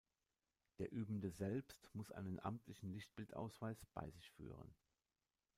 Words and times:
Der 0.79 0.91
Übende 0.91 1.29
selbst 1.29 1.91
muss 1.93 2.11
einen 2.11 2.39
amtlichen 2.39 2.91
Lichtbildausweis 2.91 3.85
bei 3.93 4.09
sich 4.09 4.31
führen. 4.31 4.73